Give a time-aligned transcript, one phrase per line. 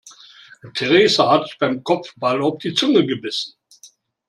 [0.73, 3.53] Theresa hat sich beim Kopfball auf die Zunge gebissen.